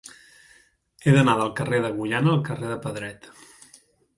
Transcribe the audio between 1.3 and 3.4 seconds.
del carrer d'Agullana al carrer de Pedret.